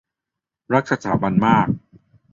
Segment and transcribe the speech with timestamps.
[0.73, 1.67] -รักสถาบันมาก